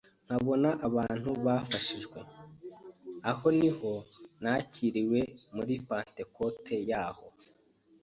[0.25, 2.19] nkabona abantu bafashijwe,
[3.29, 3.93] aho niho
[4.41, 5.19] nakiriwe
[5.55, 7.25] muri Pentecote y’aho,